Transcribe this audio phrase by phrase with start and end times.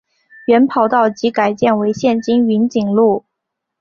[0.47, 3.23] 原跑道即改建为现今云锦路。